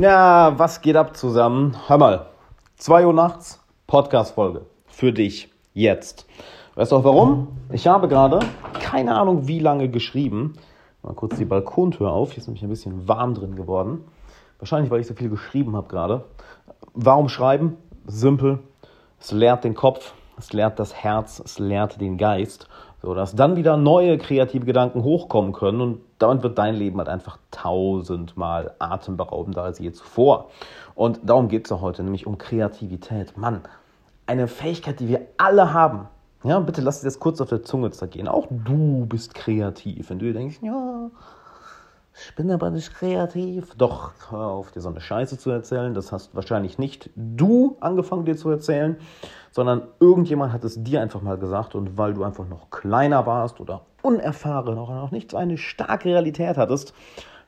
[0.00, 1.76] Ja, was geht ab zusammen?
[1.86, 2.26] Hör mal,
[2.78, 4.64] 2 Uhr nachts, Podcast-Folge.
[4.86, 6.26] Für dich, jetzt.
[6.74, 7.48] Weißt du auch warum?
[7.70, 8.40] Ich habe gerade
[8.80, 10.54] keine Ahnung wie lange geschrieben.
[11.02, 12.30] Mal kurz die Balkontür auf.
[12.32, 14.06] Hier ist nämlich ein bisschen warm drin geworden.
[14.58, 16.24] Wahrscheinlich, weil ich so viel geschrieben habe gerade.
[16.94, 17.76] Warum schreiben?
[18.06, 18.60] Simpel.
[19.20, 22.68] Es leert den Kopf, es leert das Herz, es leert den Geist.
[23.02, 27.08] So, dass dann wieder neue kreative Gedanken hochkommen können und damit wird dein Leben halt
[27.08, 30.50] einfach tausendmal atemberaubender als je zuvor.
[30.94, 33.38] Und darum geht es ja heute, nämlich um Kreativität.
[33.38, 33.62] Mann,
[34.26, 36.08] eine Fähigkeit, die wir alle haben.
[36.44, 38.28] Ja, bitte lass dir das kurz auf der Zunge zergehen.
[38.28, 40.10] Auch du bist kreativ.
[40.10, 41.10] Wenn du dir denkst, ja,
[42.12, 43.74] ich bin aber nicht kreativ.
[43.76, 45.94] Doch, hör auf, dir so eine Scheiße zu erzählen.
[45.94, 48.96] Das hast wahrscheinlich nicht du angefangen, dir zu erzählen,
[49.50, 53.60] sondern irgendjemand hat es dir einfach mal gesagt und weil du einfach noch kleiner warst
[53.60, 56.94] oder unerfahren oder noch nicht so eine starke Realität hattest,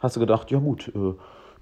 [0.00, 1.14] hast du gedacht, ja gut, äh,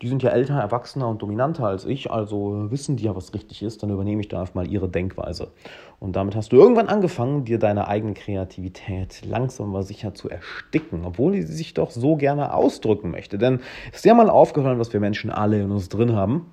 [0.02, 3.62] die sind ja älter, erwachsener und dominanter als ich, also wissen die ja, was richtig
[3.62, 5.52] ist, dann übernehme ich da einfach mal ihre Denkweise.
[5.98, 11.04] Und damit hast du irgendwann angefangen, dir deine eigene Kreativität langsam aber sicher zu ersticken,
[11.04, 13.36] obwohl sie sich doch so gerne ausdrücken möchte.
[13.36, 13.60] Denn
[13.92, 16.46] ist dir mal aufgefallen, was wir Menschen alle in uns drin haben?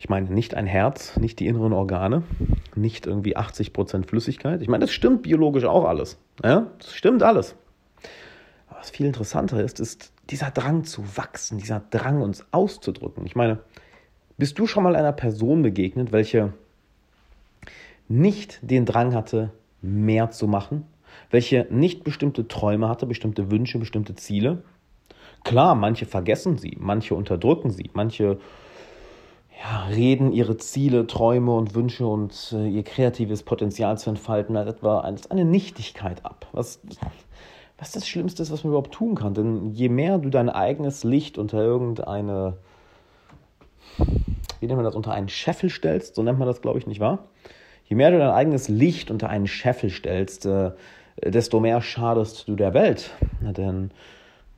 [0.00, 2.22] Ich meine nicht ein Herz, nicht die inneren Organe,
[2.74, 4.62] nicht irgendwie 80% Flüssigkeit.
[4.62, 6.18] Ich meine, das stimmt biologisch auch alles.
[6.42, 6.68] Ja?
[6.78, 7.56] Das stimmt alles.
[8.68, 13.26] Aber was viel interessanter ist, ist dieser Drang zu wachsen, dieser Drang uns auszudrücken.
[13.26, 13.60] Ich meine,
[14.36, 16.52] bist du schon mal einer Person begegnet, welche
[18.08, 20.86] nicht den Drang hatte, mehr zu machen,
[21.30, 24.62] welche nicht bestimmte Träume hatte, bestimmte Wünsche, bestimmte Ziele?
[25.44, 28.38] Klar, manche vergessen sie, manche unterdrücken sie, manche
[29.62, 34.70] ja, reden ihre Ziele, Träume und Wünsche und äh, ihr kreatives Potenzial zu entfalten als
[34.70, 36.46] etwa als eine Nichtigkeit ab.
[36.52, 36.80] Was,
[37.78, 39.34] was das Schlimmste ist, was man überhaupt tun kann.
[39.34, 42.56] Denn je mehr du dein eigenes Licht unter irgendeine,
[43.98, 47.00] wie nennt man das, unter einen Scheffel stellst, so nennt man das, glaube ich, nicht
[47.00, 47.26] wahr?
[47.86, 50.72] Je mehr du dein eigenes Licht unter einen Scheffel stellst, äh,
[51.22, 53.10] desto mehr schadest du der Welt.
[53.40, 53.90] Denn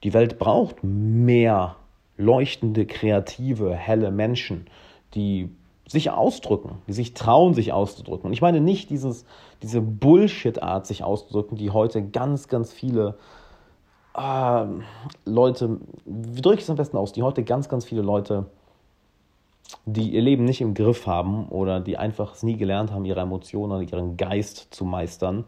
[0.04, 1.76] die Welt braucht mehr
[2.16, 4.66] leuchtende, kreative, helle Menschen
[5.16, 5.50] die
[5.86, 8.26] sich ausdrücken, die sich trauen, sich auszudrücken.
[8.26, 9.24] Und ich meine nicht dieses,
[9.62, 13.16] diese Bullshit-Art, sich auszudrücken, die heute ganz, ganz viele
[14.16, 14.64] äh,
[15.24, 18.46] Leute, wie drücke ich es am besten aus, die heute ganz, ganz viele Leute,
[19.84, 23.20] die ihr Leben nicht im Griff haben oder die einfach es nie gelernt haben, ihre
[23.20, 25.44] Emotionen, ihren Geist zu meistern,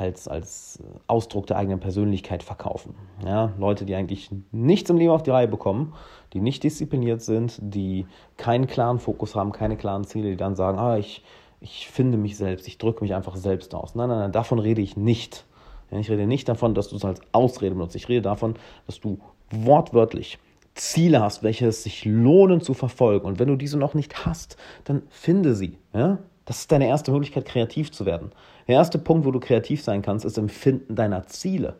[0.00, 2.94] als, als Ausdruck der eigenen Persönlichkeit verkaufen.
[3.24, 5.92] Ja, Leute, die eigentlich nichts im Leben auf die Reihe bekommen,
[6.32, 8.06] die nicht diszipliniert sind, die
[8.36, 11.22] keinen klaren Fokus haben, keine klaren Ziele, die dann sagen, ah, ich,
[11.60, 13.94] ich finde mich selbst, ich drücke mich einfach selbst aus.
[13.94, 15.44] Nein, nein, nein, davon rede ich nicht.
[15.90, 17.96] Ich rede nicht davon, dass du es als Ausrede benutzt.
[17.96, 18.54] Ich rede davon,
[18.86, 19.18] dass du
[19.50, 20.38] wortwörtlich
[20.74, 23.26] Ziele hast, welche es sich lohnen zu verfolgen.
[23.26, 25.78] Und wenn du diese noch nicht hast, dann finde sie.
[25.92, 26.18] Ja?
[26.50, 28.32] Das ist deine erste Möglichkeit, kreativ zu werden.
[28.66, 31.76] Der erste Punkt, wo du kreativ sein kannst, ist im Finden deiner Ziele.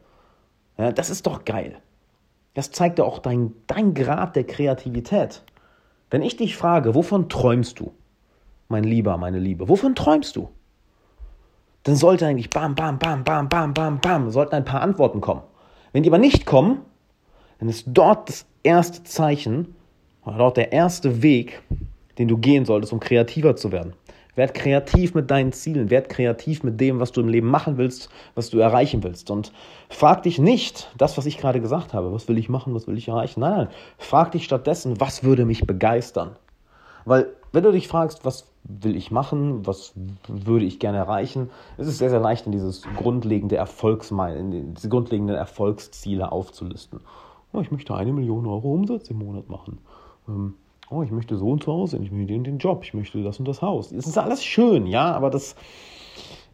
[0.78, 1.78] Ja, das ist doch geil.
[2.54, 5.42] Das zeigt ja auch dein, dein Grad der Kreativität.
[6.08, 7.92] Wenn ich dich frage, wovon träumst du,
[8.68, 10.50] mein Lieber, meine Liebe, wovon träumst du?
[11.82, 15.42] Dann sollte eigentlich bam, bam, bam, bam, bam, bam, bam, sollten ein paar Antworten kommen.
[15.90, 16.82] Wenn die aber nicht kommen,
[17.58, 19.74] dann ist dort das erste Zeichen,
[20.24, 21.60] oder dort der erste Weg,
[22.18, 23.94] den du gehen solltest, um kreativer zu werden.
[24.40, 28.08] Werd kreativ mit deinen Zielen, werd kreativ mit dem, was du im Leben machen willst,
[28.34, 29.30] was du erreichen willst.
[29.30, 29.52] Und
[29.90, 32.96] frag dich nicht das, was ich gerade gesagt habe, was will ich machen, was will
[32.96, 33.40] ich erreichen.
[33.40, 33.68] Nein, nein,
[33.98, 36.36] frag dich stattdessen, was würde mich begeistern.
[37.04, 39.92] Weil wenn du dich fragst, was will ich machen, was
[40.26, 44.88] würde ich gerne erreichen, ist es sehr, sehr leicht, in dieses grundlegende Erfolgsmeil, in diese
[44.88, 47.00] grundlegenden Erfolgsziele aufzulisten.
[47.52, 49.80] Oh, ich möchte eine Million Euro Umsatz im Monat machen.
[50.26, 50.54] Ähm,
[50.90, 53.38] oh, ich möchte so und so aussehen, ich möchte den, den Job, ich möchte das
[53.38, 53.92] und das Haus.
[53.92, 55.54] Es ist alles schön, ja, aber das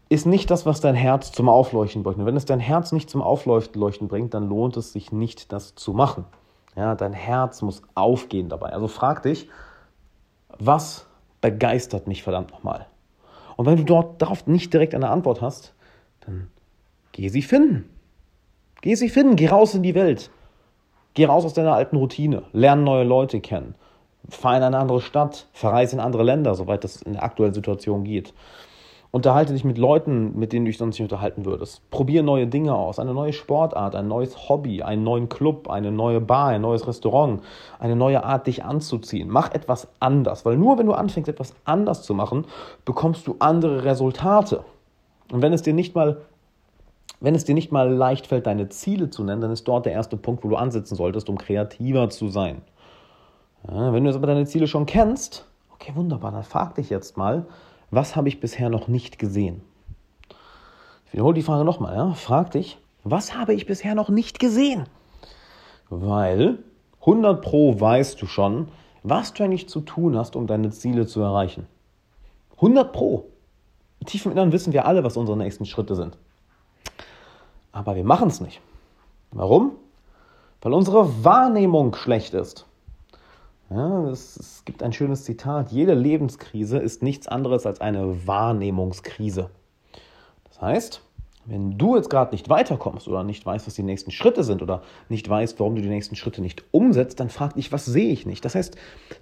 [0.09, 2.19] ist nicht das, was dein Herz zum Aufleuchten bringt.
[2.19, 5.75] Und wenn es dein Herz nicht zum Aufleuchten bringt, dann lohnt es sich nicht, das
[5.75, 6.27] zu machen.
[6.77, 8.69] Ja, dein Herz muss aufgehen dabei.
[8.69, 9.49] Also frag dich,
[10.59, 11.07] was
[11.41, 12.87] begeistert mich verdammt nochmal?
[13.57, 15.75] Und wenn du dort darauf nicht direkt eine Antwort hast,
[16.21, 16.49] dann
[17.13, 17.89] geh sie finden.
[18.83, 20.31] Geh sie finden, geh raus in die Welt.
[21.15, 23.75] Geh raus aus deiner alten Routine, lerne neue Leute kennen,
[24.29, 28.05] fahr in eine andere Stadt, verreise in andere Länder, soweit das in der aktuellen Situation
[28.05, 28.33] geht.
[29.13, 31.89] Unterhalte dich mit Leuten, mit denen du dich sonst nicht unterhalten würdest.
[31.91, 36.21] Probiere neue Dinge aus, eine neue Sportart, ein neues Hobby, einen neuen Club, eine neue
[36.21, 37.41] Bar, ein neues Restaurant,
[37.79, 39.29] eine neue Art, dich anzuziehen.
[39.31, 42.45] Mach etwas anders, weil nur wenn du anfängst, etwas anders zu machen,
[42.85, 44.65] bekommst du andere Resultate.
[45.33, 46.19] Und wenn es dir nicht mal
[47.21, 49.93] wenn es dir nicht mal leicht fällt, deine Ziele zu nennen, dann ist dort der
[49.93, 52.61] erste Punkt, wo du ansetzen solltest, um kreativer zu sein.
[53.71, 57.17] Ja, wenn du jetzt aber deine Ziele schon kennst, okay, wunderbar, dann frag dich jetzt
[57.17, 57.47] mal,
[57.91, 59.63] was habe ich bisher noch nicht gesehen?
[61.07, 62.15] Ich wiederhole die Frage nochmal, ja?
[62.15, 64.87] frag dich, was habe ich bisher noch nicht gesehen?
[65.89, 66.59] Weil
[67.01, 68.69] 100 Pro weißt du schon,
[69.03, 71.67] was du eigentlich zu tun hast, um deine Ziele zu erreichen.
[72.57, 73.29] 100 Pro.
[74.05, 76.17] Tief im Inneren wissen wir alle, was unsere nächsten Schritte sind.
[77.73, 78.61] Aber wir machen es nicht.
[79.31, 79.73] Warum?
[80.61, 82.67] Weil unsere Wahrnehmung schlecht ist.
[83.71, 85.73] Ja, es, es gibt ein schönes Zitat.
[85.73, 89.51] Jede Lebenskrise ist nichts anderes als eine Wahrnehmungskrise.
[90.45, 91.03] Das heißt,
[91.47, 94.83] wenn du jetzt gerade nicht weiterkommst oder nicht weißt, was die nächsten Schritte sind oder
[95.09, 98.27] nicht weißt, warum du die nächsten Schritte nicht umsetzt, dann frag dich, was sehe ich
[98.27, 98.45] nicht?
[98.45, 98.77] Das heißt,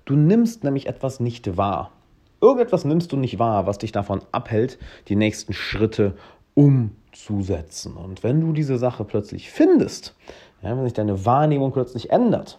[0.04, 1.92] du nimmst nämlich etwas nicht wahr.
[2.40, 6.16] Irgendetwas nimmst du nicht wahr, was dich davon abhält, die nächsten Schritte
[6.54, 7.96] umzusetzen.
[7.96, 10.14] Und wenn du diese Sache plötzlich findest,
[10.62, 12.58] ja, wenn sich deine Wahrnehmung plötzlich ändert,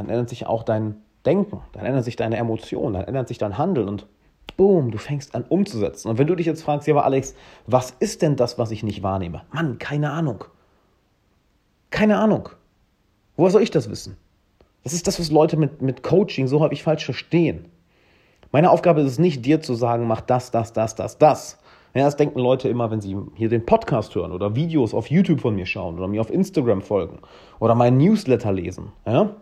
[0.00, 3.58] dann ändert sich auch dein Denken, dann ändert sich deine Emotionen, dann ändert sich dein
[3.58, 4.06] Handeln und
[4.56, 6.08] boom, du fängst an umzusetzen.
[6.08, 7.34] Und wenn du dich jetzt fragst, ja, aber Alex,
[7.66, 9.42] was ist denn das, was ich nicht wahrnehme?
[9.52, 10.44] Mann, keine Ahnung.
[11.90, 12.48] Keine Ahnung.
[13.36, 14.16] Woher soll ich das wissen?
[14.82, 17.66] Das ist das, was Leute mit, mit Coaching so häufig falsch verstehen.
[18.50, 21.58] Meine Aufgabe ist es nicht, dir zu sagen, mach das, das, das, das, das.
[21.92, 25.40] Ja, das denken Leute immer, wenn sie hier den Podcast hören oder Videos auf YouTube
[25.40, 27.18] von mir schauen oder mir auf Instagram folgen
[27.58, 28.92] oder meinen Newsletter lesen.
[29.06, 29.36] Ja?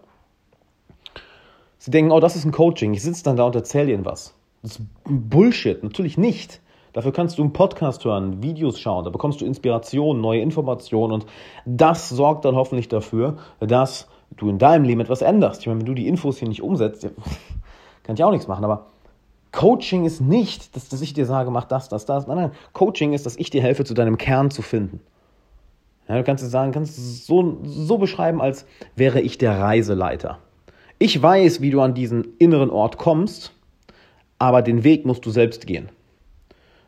[1.79, 2.93] Sie denken, oh, das ist ein Coaching.
[2.95, 4.35] Ich sitze dann da und erzähle ihnen was.
[4.63, 5.83] Das ist Bullshit.
[5.83, 6.61] Natürlich nicht.
[6.93, 11.27] Dafür kannst du einen Podcast hören, Videos schauen, da bekommst du Inspiration, neue Informationen und
[11.67, 15.61] das sorgt dann hoffentlich dafür, dass du in deinem Leben etwas änderst.
[15.61, 17.03] Ich meine, wenn du die Infos hier nicht umsetzt,
[18.03, 18.87] kann ich auch nichts machen, aber
[19.53, 22.27] Coaching ist nicht, dass, dass ich dir sage, mach das, das, das.
[22.27, 22.51] Nein, nein.
[22.73, 25.01] Coaching ist, dass ich dir helfe, zu deinem Kern zu finden.
[26.09, 28.67] Ja, du kannst es sagen, kannst es so, so beschreiben, als
[28.97, 30.39] wäre ich der Reiseleiter.
[30.99, 33.53] Ich weiß, wie du an diesen inneren Ort kommst,
[34.39, 35.91] aber den Weg musst du selbst gehen.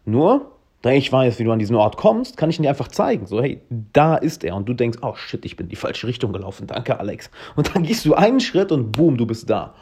[0.05, 0.51] Nur,
[0.83, 3.27] da ich weiß, wie du an diesen Ort kommst, kann ich ihn dir einfach zeigen.
[3.27, 3.61] So, hey,
[3.93, 4.57] da ist er.
[4.57, 6.67] Und du denkst, oh shit, ich bin die falsche Richtung gelaufen.
[6.67, 7.31] Danke, Alex.
[7.55, 9.75] Und dann gehst du einen Schritt und boom, du bist da.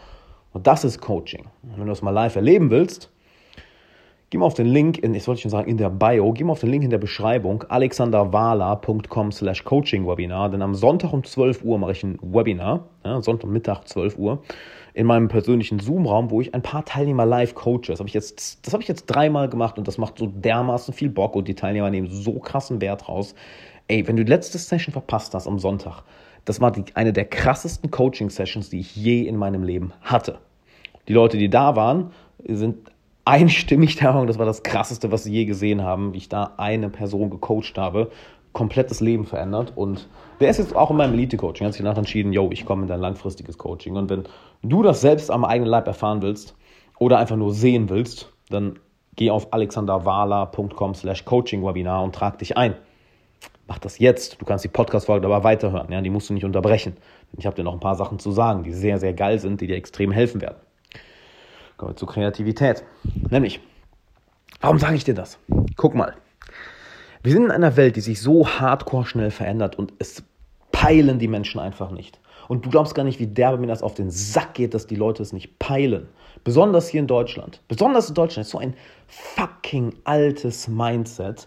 [0.52, 1.46] Und das ist Coaching.
[1.62, 3.10] Und wenn du das mal live erleben willst,
[4.30, 6.52] Geh mal auf den Link, in, ich sollte schon sagen, in der Bio, geh mal
[6.52, 11.78] auf den Link in der Beschreibung, alexanderwala.com slash Coaching-Webinar, denn am Sonntag um 12 Uhr
[11.78, 14.42] mache ich ein Webinar, ja, Sonntagmittag 12 Uhr,
[14.92, 17.86] in meinem persönlichen Zoom-Raum, wo ich ein paar Teilnehmer live coache.
[17.86, 21.08] Das habe ich, jetzt, hab ich jetzt dreimal gemacht und das macht so dermaßen viel
[21.08, 23.34] Bock und die Teilnehmer nehmen so krassen Wert raus.
[23.86, 26.02] Ey, wenn du die letzte Session verpasst hast am Sonntag,
[26.44, 30.38] das war die, eine der krassesten Coaching-Sessions, die ich je in meinem Leben hatte.
[31.08, 32.10] Die Leute, die da waren,
[32.46, 32.90] sind
[33.28, 36.54] einstimmig der Meinung, das war das Krasseste, was sie je gesehen haben, wie ich da
[36.56, 38.10] eine Person gecoacht habe,
[38.52, 40.08] komplettes Leben verändert und
[40.40, 42.88] der ist jetzt auch in meinem Elite-Coaching, hat sich danach entschieden, yo, ich komme in
[42.88, 44.24] dein langfristiges Coaching und wenn
[44.62, 46.56] du das selbst am eigenen Leib erfahren willst
[46.98, 48.78] oder einfach nur sehen willst, dann
[49.16, 52.76] geh auf alexanderwala.com slash coaching-webinar und trag dich ein.
[53.66, 54.40] Mach das jetzt.
[54.40, 55.92] Du kannst die Podcast-Folge aber weiterhören.
[55.92, 56.00] Ja?
[56.00, 56.96] Die musst du nicht unterbrechen.
[57.36, 59.66] Ich habe dir noch ein paar Sachen zu sagen, die sehr, sehr geil sind, die
[59.66, 60.56] dir extrem helfen werden.
[61.78, 62.84] Kommen wir zur Kreativität.
[63.30, 63.60] Nämlich,
[64.60, 65.38] warum sage ich dir das?
[65.76, 66.14] Guck mal.
[67.22, 70.22] Wir sind in einer Welt, die sich so hardcore schnell verändert und es
[70.72, 72.20] peilen die Menschen einfach nicht.
[72.48, 74.96] Und du glaubst gar nicht, wie derbe mir das auf den Sack geht, dass die
[74.96, 76.08] Leute es nicht peilen.
[76.44, 77.60] Besonders hier in Deutschland.
[77.68, 78.74] Besonders in Deutschland ist so ein
[79.06, 81.46] fucking altes Mindset.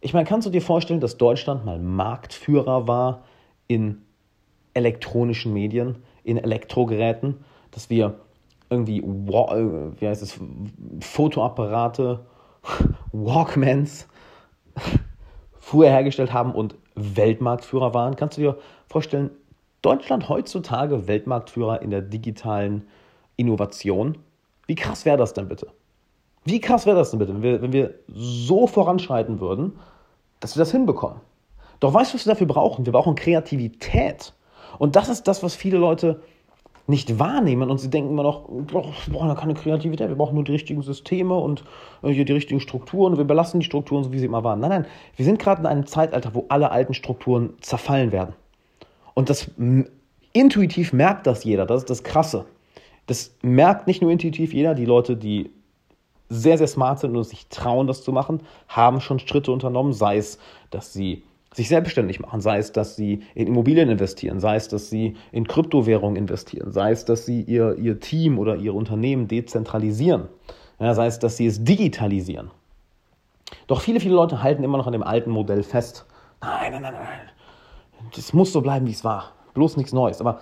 [0.00, 3.24] Ich meine, kannst du dir vorstellen, dass Deutschland mal Marktführer war
[3.68, 4.02] in
[4.74, 8.18] elektronischen Medien, in Elektrogeräten, dass wir
[8.70, 10.38] irgendwie, wie heißt es,
[11.00, 12.20] Fotoapparate,
[13.12, 14.08] Walkmans
[15.60, 18.16] früher hergestellt haben und Weltmarktführer waren.
[18.16, 18.58] Kannst du dir
[18.88, 19.30] vorstellen,
[19.82, 22.88] Deutschland heutzutage Weltmarktführer in der digitalen
[23.36, 24.18] Innovation?
[24.66, 25.68] Wie krass wäre das denn bitte?
[26.44, 29.78] Wie krass wäre das denn bitte, wenn wir, wenn wir so voranschreiten würden,
[30.40, 31.20] dass wir das hinbekommen?
[31.80, 32.86] Doch weißt du, was wir dafür brauchen?
[32.86, 34.32] Wir brauchen Kreativität.
[34.78, 36.22] Und das ist das, was viele Leute
[36.88, 38.64] nicht wahrnehmen und sie denken immer noch, wir
[39.12, 41.62] brauchen keine Kreativität, wir brauchen nur die richtigen Systeme und
[42.02, 44.58] äh, hier die richtigen Strukturen wir belassen die Strukturen so, wie sie immer waren.
[44.60, 48.34] Nein, nein, wir sind gerade in einem Zeitalter, wo alle alten Strukturen zerfallen werden.
[49.12, 49.50] Und das
[50.32, 52.46] intuitiv merkt das jeder, das ist das Krasse.
[53.06, 55.50] Das merkt nicht nur intuitiv jeder, die Leute, die
[56.30, 60.16] sehr, sehr smart sind und sich trauen, das zu machen, haben schon Schritte unternommen, sei
[60.16, 60.38] es,
[60.70, 61.22] dass sie
[61.58, 65.46] sich selbstständig machen, sei es, dass sie in Immobilien investieren, sei es, dass sie in
[65.46, 70.28] Kryptowährungen investieren, sei es, dass sie ihr, ihr Team oder ihr Unternehmen dezentralisieren,
[70.78, 72.52] ja, sei es, dass sie es digitalisieren.
[73.66, 76.06] Doch viele, viele Leute halten immer noch an dem alten Modell fest.
[76.40, 78.10] Nein, nein, nein, nein.
[78.14, 79.32] Das muss so bleiben, wie es war.
[79.54, 80.20] Bloß nichts Neues.
[80.20, 80.40] Aber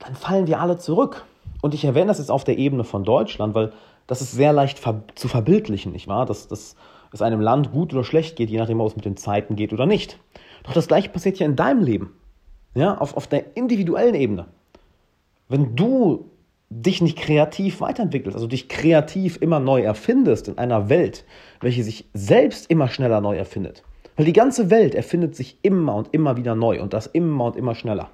[0.00, 1.24] dann fallen wir alle zurück.
[1.62, 3.72] Und ich erwähne das jetzt auf der Ebene von Deutschland, weil
[4.08, 4.82] das ist sehr leicht
[5.14, 6.26] zu verbildlichen, nicht wahr?
[6.26, 6.74] Dass, dass
[7.12, 9.72] es einem Land gut oder schlecht geht, je nachdem, ob es mit den Zeiten geht
[9.72, 10.18] oder nicht.
[10.62, 12.14] Doch das gleiche passiert ja in deinem Leben.
[12.74, 14.46] Ja, auf, auf der individuellen Ebene.
[15.48, 16.30] Wenn du
[16.70, 21.24] dich nicht kreativ weiterentwickelst, also dich kreativ immer neu erfindest in einer Welt,
[21.60, 23.82] welche sich selbst immer schneller neu erfindet.
[24.16, 27.56] Weil die ganze Welt erfindet sich immer und immer wieder neu und das immer und
[27.56, 28.10] immer schneller.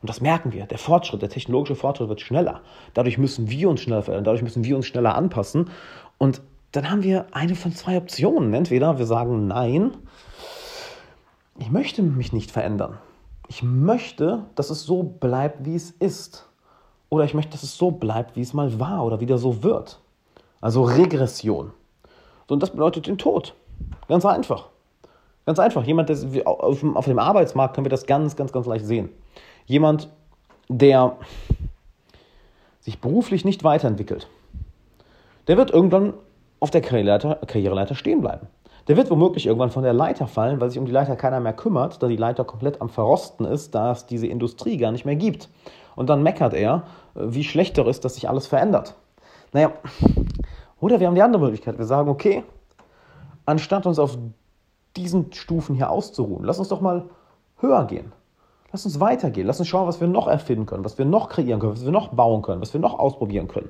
[0.00, 0.66] Und das merken wir.
[0.66, 2.62] Der Fortschritt, der technologische Fortschritt wird schneller.
[2.94, 5.70] Dadurch müssen wir uns schneller verändern, dadurch müssen wir uns schneller anpassen.
[6.18, 6.40] Und
[6.72, 8.52] dann haben wir eine von zwei Optionen.
[8.54, 9.92] Entweder wir sagen, nein,
[11.58, 12.98] ich möchte mich nicht verändern.
[13.48, 16.48] Ich möchte, dass es so bleibt, wie es ist.
[17.10, 20.00] Oder ich möchte, dass es so bleibt, wie es mal war oder wieder so wird.
[20.62, 21.72] Also Regression.
[22.48, 23.54] Und das bedeutet den Tod.
[24.08, 24.68] Ganz einfach.
[25.44, 25.84] Ganz einfach.
[25.84, 29.10] Jemand, der auf dem Arbeitsmarkt können wir das ganz, ganz, ganz leicht sehen.
[29.66, 30.08] Jemand,
[30.68, 31.16] der
[32.80, 34.28] sich beruflich nicht weiterentwickelt,
[35.48, 36.14] der wird irgendwann
[36.62, 38.46] auf der Karriereleiter, Karriereleiter stehen bleiben.
[38.86, 41.52] Der wird womöglich irgendwann von der Leiter fallen, weil sich um die Leiter keiner mehr
[41.52, 45.16] kümmert, da die Leiter komplett am Verrosten ist, da es diese Industrie gar nicht mehr
[45.16, 45.48] gibt.
[45.96, 48.94] Und dann meckert er, wie schlecht er ist, dass sich alles verändert.
[49.52, 49.72] Naja,
[50.80, 51.78] oder wir haben die andere Möglichkeit.
[51.78, 52.44] Wir sagen, okay,
[53.44, 54.16] anstatt uns auf
[54.96, 57.06] diesen Stufen hier auszuruhen, lass uns doch mal
[57.58, 58.12] höher gehen.
[58.70, 59.46] Lass uns weitergehen.
[59.46, 61.92] Lass uns schauen, was wir noch erfinden können, was wir noch kreieren können, was wir
[61.92, 63.68] noch bauen können, was wir noch ausprobieren können.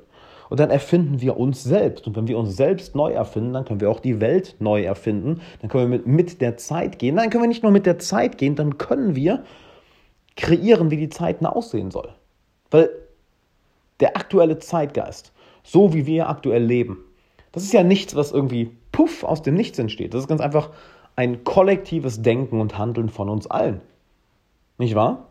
[0.53, 2.07] Und dann erfinden wir uns selbst.
[2.07, 5.41] Und wenn wir uns selbst neu erfinden, dann können wir auch die Welt neu erfinden.
[5.63, 7.17] Dann können wir mit, mit der Zeit gehen.
[7.17, 9.45] Dann können wir nicht nur mit der Zeit gehen, dann können wir
[10.37, 12.11] kreieren, wie die Zeit aussehen soll.
[12.71, 12.91] Weil
[14.01, 15.33] der aktuelle Zeitgeist,
[15.63, 16.99] so wie wir aktuell leben,
[17.53, 20.13] das ist ja nichts, was irgendwie puff aus dem Nichts entsteht.
[20.13, 20.69] Das ist ganz einfach
[21.17, 23.81] ein kollektives Denken und Handeln von uns allen.
[24.77, 25.29] Nicht wahr?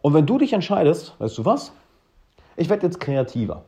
[0.00, 1.72] Und wenn du dich entscheidest, weißt du was?
[2.56, 3.66] Ich werde jetzt kreativer.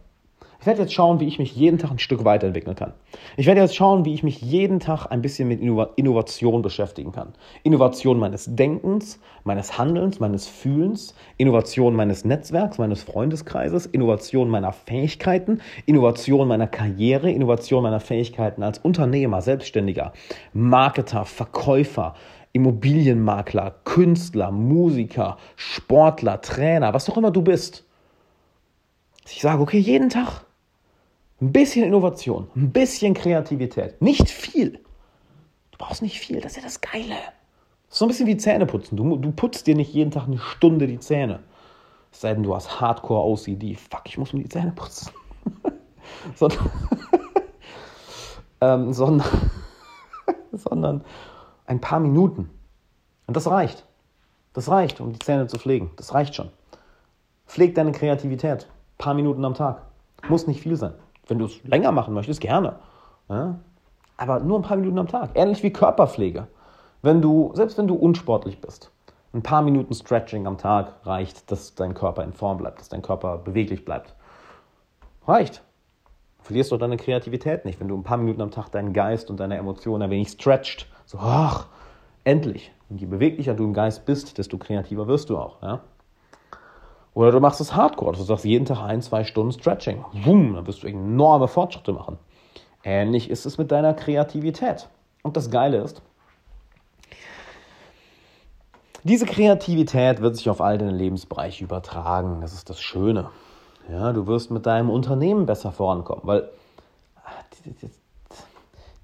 [0.58, 2.94] Ich werde jetzt schauen, wie ich mich jeden Tag ein Stück weiterentwickeln kann.
[3.36, 7.34] Ich werde jetzt schauen, wie ich mich jeden Tag ein bisschen mit Innovation beschäftigen kann.
[7.62, 15.60] Innovation meines Denkens, meines Handelns, meines Fühlens, Innovation meines Netzwerks, meines Freundeskreises, Innovation meiner Fähigkeiten,
[15.84, 20.12] Innovation meiner Karriere, Innovation meiner Fähigkeiten als Unternehmer, Selbstständiger,
[20.52, 22.14] Marketer, Verkäufer,
[22.52, 27.84] Immobilienmakler, Künstler, Musiker, Sportler, Trainer, was auch immer du bist.
[29.28, 30.45] Ich sage, okay, jeden Tag
[31.40, 34.00] ein bisschen Innovation, ein bisschen Kreativität.
[34.00, 34.80] Nicht viel.
[35.70, 37.14] Du brauchst nicht viel, das ist ja das Geile.
[37.86, 38.96] Das ist so ein bisschen wie Zähneputzen.
[38.96, 41.40] Du, du putzt dir nicht jeden Tag eine Stunde die Zähne.
[42.10, 43.74] Es sei denn, du hast Hardcore-OCD.
[43.74, 45.10] Fuck, ich muss mir die Zähne putzen.
[46.34, 46.70] sondern,
[48.62, 49.28] ähm, sondern,
[50.52, 51.04] sondern
[51.66, 52.50] ein paar Minuten.
[53.26, 53.84] Und das reicht.
[54.54, 55.90] Das reicht, um die Zähne zu pflegen.
[55.96, 56.48] Das reicht schon.
[57.46, 58.64] Pfleg deine Kreativität.
[58.64, 59.82] Ein paar Minuten am Tag.
[60.28, 60.94] Muss nicht viel sein.
[61.26, 62.76] Wenn du es länger machen möchtest, gerne.
[63.28, 63.58] Ja?
[64.16, 65.30] Aber nur ein paar Minuten am Tag.
[65.34, 66.46] Ähnlich wie Körperpflege.
[67.02, 68.90] Wenn du, selbst wenn du unsportlich bist,
[69.34, 73.02] ein paar Minuten Stretching am Tag reicht, dass dein Körper in Form bleibt, dass dein
[73.02, 74.14] Körper beweglich bleibt.
[75.26, 75.62] Reicht.
[76.40, 79.40] Verlierst du deine Kreativität nicht, wenn du ein paar Minuten am Tag deinen Geist und
[79.40, 80.86] deine Emotionen ein wenig stretcht.
[81.04, 81.66] So, ach,
[82.24, 82.72] endlich.
[82.88, 85.60] Und je beweglicher du im Geist bist, desto kreativer wirst du auch.
[85.62, 85.80] Ja?
[87.16, 90.04] Oder du machst es hardcore, du sagst jeden Tag ein, zwei Stunden Stretching.
[90.22, 92.18] Boom, dann wirst du enorme Fortschritte machen.
[92.84, 94.86] Ähnlich ist es mit deiner Kreativität.
[95.22, 96.02] Und das Geile ist,
[99.02, 102.42] diese Kreativität wird sich auf all deine Lebensbereiche übertragen.
[102.42, 103.30] Das ist das Schöne.
[103.90, 106.50] Ja, du wirst mit deinem Unternehmen besser vorankommen, weil
[107.64, 107.90] die, die,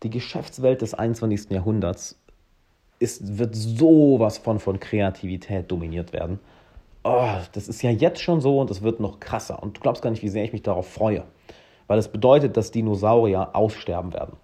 [0.02, 1.48] die Geschäftswelt des 21.
[1.48, 2.18] Jahrhunderts
[2.98, 6.40] ist, wird sowas von, von Kreativität dominiert werden
[7.04, 9.62] oh, das ist ja jetzt schon so und es wird noch krasser.
[9.62, 11.24] Und du glaubst gar nicht, wie sehr ich mich darauf freue.
[11.86, 14.36] Weil es das bedeutet, dass Dinosaurier aussterben werden.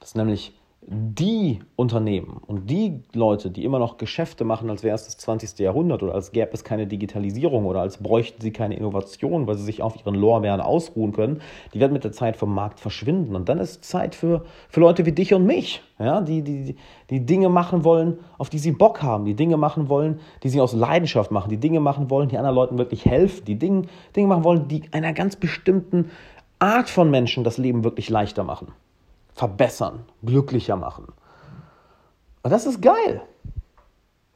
[0.00, 0.52] Das nämlich
[0.84, 5.60] die Unternehmen und die Leute, die immer noch Geschäfte machen, als wäre es das 20.
[5.60, 9.62] Jahrhundert oder als gäbe es keine Digitalisierung oder als bräuchten sie keine Innovation, weil sie
[9.62, 11.40] sich auf ihren Lorbeeren ausruhen können,
[11.72, 13.36] die werden mit der Zeit vom Markt verschwinden.
[13.36, 16.74] Und dann ist Zeit für, für Leute wie dich und mich, ja, die, die,
[17.10, 20.60] die Dinge machen wollen, auf die sie Bock haben, die Dinge machen wollen, die sie
[20.60, 23.82] aus Leidenschaft machen, die Dinge machen wollen, die anderen Leuten wirklich helfen, die Dinge,
[24.16, 26.10] Dinge machen wollen, die einer ganz bestimmten
[26.58, 28.72] Art von Menschen das Leben wirklich leichter machen
[29.34, 31.06] verbessern, glücklicher machen.
[32.42, 33.22] Und das ist geil.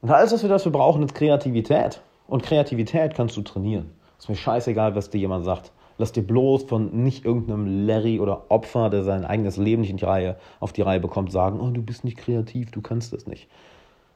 [0.01, 2.01] Und alles, was wir dafür brauchen, ist Kreativität.
[2.27, 3.91] Und Kreativität kannst du trainieren.
[4.19, 5.73] Ist mir scheißegal, was dir jemand sagt.
[5.99, 9.97] Lass dir bloß von nicht irgendeinem Larry oder Opfer, der sein eigenes Leben nicht in
[9.97, 13.27] die Reihe, auf die Reihe bekommt, sagen, oh, du bist nicht kreativ, du kannst das
[13.27, 13.49] nicht.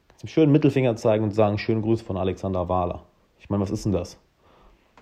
[0.08, 3.02] Kannst ihm schönen Mittelfinger zeigen und sagen, schönen Gruß von Alexander Wahler.
[3.38, 4.18] Ich meine, was ist denn das?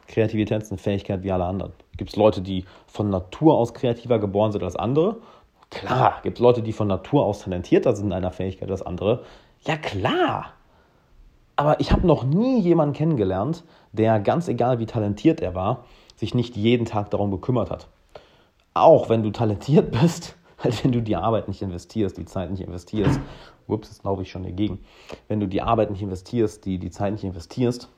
[0.06, 1.72] Kreativität ist eine Fähigkeit wie alle anderen.
[1.96, 5.16] Gibt es Leute, die von Natur aus kreativer geboren sind als andere?
[5.70, 6.20] Klar.
[6.22, 9.24] Gibt es Leute, die von Natur aus talentierter sind in einer Fähigkeit als andere?
[9.62, 10.52] Ja, klar.
[11.56, 15.84] Aber ich habe noch nie jemanden kennengelernt, der, ganz egal wie talentiert er war,
[16.16, 17.88] sich nicht jeden Tag darum gekümmert hat.
[18.74, 22.62] Auch wenn du talentiert bist, halt wenn du die Arbeit nicht investierst, die Zeit nicht
[22.62, 23.20] investierst,
[23.66, 24.80] ups, jetzt laufe ich schon dagegen,
[25.28, 27.88] wenn du die Arbeit nicht investierst, die, die Zeit nicht investierst,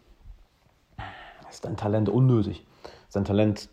[1.51, 2.65] ist dein Talent unnötig.
[3.07, 3.69] Ist dein Talent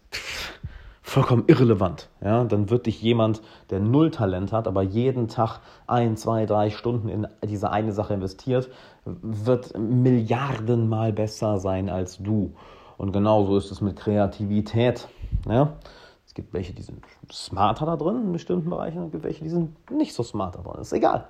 [1.17, 2.09] vollkommen irrelevant.
[2.21, 2.43] Ja?
[2.43, 7.09] Dann wird dich jemand, der null Talent hat, aber jeden Tag ein, zwei, drei Stunden
[7.09, 8.69] in diese eine Sache investiert,
[9.03, 12.53] wird Milliardenmal besser sein als du.
[12.97, 15.07] Und genauso ist es mit Kreativität.
[15.47, 15.77] Ja?
[16.27, 19.43] Es gibt welche, die sind smarter da drin in bestimmten Bereichen, und es gibt welche,
[19.43, 20.81] die sind nicht so smarter drin.
[20.81, 21.27] Ist egal.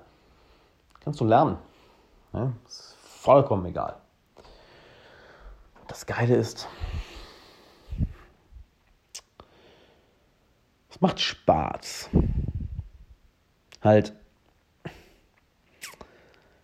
[1.00, 1.56] Kannst du lernen.
[2.34, 2.52] Ja?
[2.66, 3.96] Ist vollkommen egal.
[5.86, 6.68] Das Geile ist,
[10.90, 12.10] es macht Spaß.
[13.82, 14.12] Halt,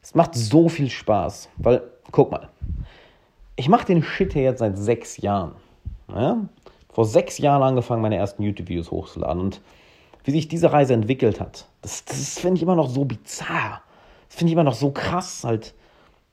[0.02, 2.48] es macht so viel Spaß, weil, guck mal,
[3.56, 5.54] ich mache den Shit hier jetzt seit sechs Jahren.
[6.08, 6.38] Ja?
[6.92, 9.60] Vor sechs Jahren angefangen, meine ersten YouTube-Videos hochzuladen und
[10.24, 13.82] wie sich diese Reise entwickelt hat, das, das finde ich immer noch so bizarr.
[14.28, 15.74] Das finde ich immer noch so krass, halt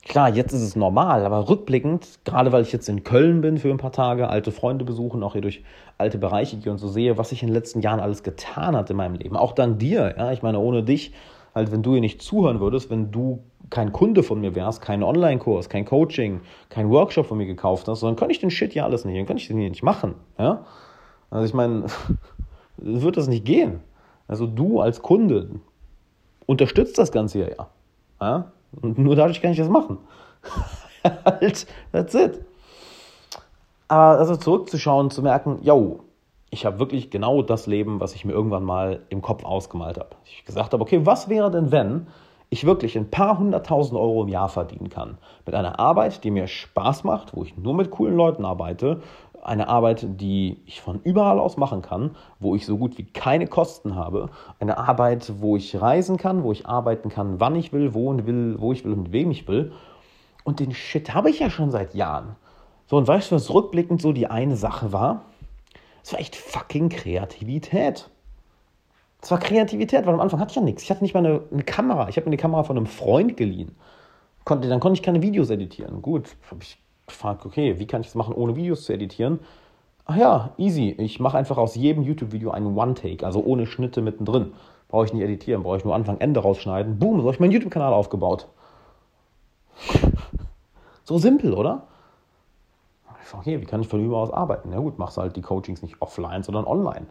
[0.04, 3.70] Klar, jetzt ist es normal, aber rückblickend, gerade weil ich jetzt in Köln bin für
[3.70, 5.64] ein paar Tage, alte Freunde besuchen, auch hier durch
[5.98, 8.90] alte Bereiche gehe und so sehe, was sich in den letzten Jahren alles getan hat
[8.90, 9.38] in meinem Leben.
[9.38, 10.32] Auch dank dir, ja.
[10.32, 11.14] Ich meine, ohne dich,
[11.54, 15.04] halt, wenn du hier nicht zuhören würdest, wenn du kein Kunde von mir wärst, kein
[15.04, 18.86] Online-Kurs, kein Coaching, kein Workshop von mir gekauft hast, dann könnte ich den Shit ja
[18.86, 20.66] alles nicht, dann könnte ich den hier nicht machen, ja.
[21.30, 21.86] Also ich meine,
[22.78, 23.82] wird das nicht gehen.
[24.28, 25.50] Also du als Kunde
[26.46, 27.68] unterstützt das Ganze ja.
[28.20, 28.52] ja?
[28.82, 29.98] Und nur dadurch kann ich das machen.
[31.04, 32.40] halt, that's it.
[33.88, 36.02] Aber also zurückzuschauen, zu merken, yo,
[36.50, 40.10] ich habe wirklich genau das Leben, was ich mir irgendwann mal im Kopf ausgemalt habe.
[40.26, 42.08] Ich gesagt habe, okay, was wäre denn, wenn
[42.50, 45.18] ich wirklich ein paar hunderttausend Euro im Jahr verdienen kann?
[45.46, 49.02] Mit einer Arbeit, die mir Spaß macht, wo ich nur mit coolen Leuten arbeite
[49.44, 53.48] eine Arbeit, die ich von überall aus machen kann, wo ich so gut wie keine
[53.48, 57.94] Kosten habe, eine Arbeit, wo ich reisen kann, wo ich arbeiten kann, wann ich will,
[57.94, 59.72] wo und will, wo ich will und mit wem ich will.
[60.44, 62.36] Und den Shit habe ich ja schon seit Jahren.
[62.88, 65.26] So, und weißt du, was rückblickend so die eine Sache war?
[66.04, 68.10] Es war echt fucking Kreativität.
[69.22, 70.84] Es war Kreativität, weil am Anfang hatte ich ja nichts.
[70.84, 72.10] Ich hatte nicht mal eine, eine Kamera.
[72.10, 73.76] Ich habe mir die Kamera von einem Freund geliehen.
[74.44, 76.02] Konnte, dann konnte ich keine Videos editieren.
[76.02, 76.80] Gut, habe ich
[77.12, 79.40] gefragt, okay, wie kann ich das machen, ohne Videos zu editieren?
[80.06, 80.96] Ach ja, easy.
[80.98, 84.54] Ich mache einfach aus jedem YouTube-Video einen One-Take, also ohne Schnitte mittendrin.
[84.88, 87.00] Brauche ich nicht editieren, brauche ich nur Anfang, Ende rausschneiden.
[87.00, 88.48] Boom, so habe ich meinen YouTube-Kanal aufgebaut.
[91.06, 91.84] so simpel, oder?
[93.32, 94.72] Frage, okay, wie kann ich von überall aus arbeiten?
[94.72, 97.08] Ja gut, machst halt die Coachings nicht offline, sondern online.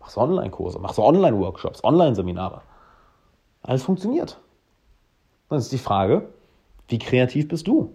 [0.00, 2.62] Machst Online-Kurse, machst Online-Workshops, Online-Seminare.
[3.62, 4.38] Alles funktioniert.
[5.48, 6.28] Dann ist die Frage,
[6.88, 7.92] wie kreativ bist du?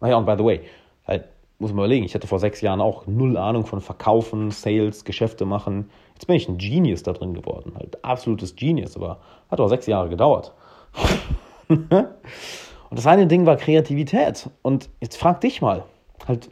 [0.00, 0.60] Naja, und by the way,
[1.06, 1.24] Halt,
[1.58, 5.44] muss man überlegen, ich hatte vor sechs Jahren auch null Ahnung von Verkaufen, Sales, Geschäfte
[5.44, 5.90] machen.
[6.14, 7.72] Jetzt bin ich ein Genius da drin geworden.
[7.76, 10.52] Halt absolutes Genius, aber hat auch sechs Jahre gedauert.
[11.68, 14.50] Und das eine Ding war Kreativität.
[14.62, 15.84] Und jetzt frag dich mal,
[16.28, 16.48] halt,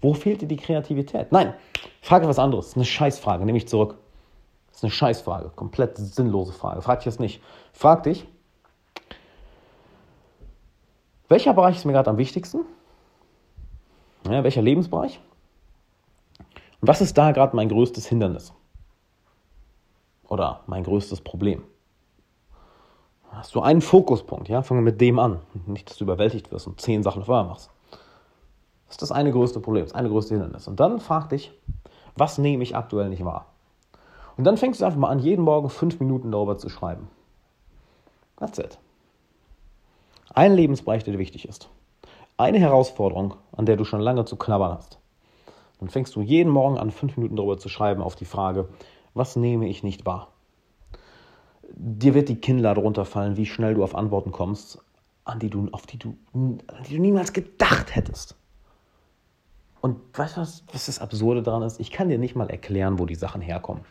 [0.00, 1.32] wo fehlt dir die Kreativität?
[1.32, 1.54] Nein,
[2.00, 2.68] frage was anderes.
[2.68, 3.96] Ist eine Scheißfrage, nehme ich zurück.
[4.68, 6.82] Das ist eine Scheißfrage, komplett sinnlose Frage.
[6.82, 7.42] Frag dich das nicht.
[7.72, 8.26] Frag dich,
[11.28, 12.60] welcher Bereich ist mir gerade am wichtigsten?
[14.30, 15.20] Ja, welcher Lebensbereich?
[16.80, 18.52] Und was ist da gerade mein größtes Hindernis?
[20.28, 21.62] Oder mein größtes Problem?
[23.30, 24.62] Hast du einen Fokuspunkt, ja?
[24.62, 25.40] Fange mit dem an.
[25.66, 27.70] Nicht, dass du überwältigt wirst und zehn Sachen vorher machst.
[28.86, 30.68] Das ist das eine größte Problem, das eine größte Hindernis.
[30.68, 31.52] Und dann frag dich,
[32.16, 33.46] was nehme ich aktuell nicht wahr?
[34.36, 37.08] Und dann fängst du einfach mal an, jeden Morgen fünf Minuten darüber zu schreiben.
[38.36, 38.78] That's it.
[40.34, 41.68] Ein Lebensbereich, der dir wichtig ist
[42.38, 44.98] eine Herausforderung, an der du schon lange zu knabbern hast.
[45.80, 48.68] Dann fängst du jeden Morgen an, fünf Minuten darüber zu schreiben auf die Frage,
[49.14, 50.28] was nehme ich nicht wahr?
[51.74, 54.82] Dir wird die Kinnlade runterfallen, wie schnell du auf Antworten kommst,
[55.24, 58.36] an die du, auf die du, an die du niemals gedacht hättest.
[59.80, 61.78] Und weißt du, was, was das Absurde daran ist?
[61.78, 63.84] Ich kann dir nicht mal erklären, wo die Sachen herkommen.